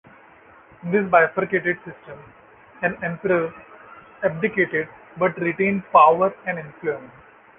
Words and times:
In 0.81 0.91
this 0.91 1.05
bifurcated 1.11 1.77
system, 1.85 2.17
an 2.81 2.97
emperor 3.03 3.53
abdicated, 4.23 4.89
but 5.19 5.37
retained 5.39 5.83
power 5.91 6.33
and 6.47 6.57
influence. 6.57 7.13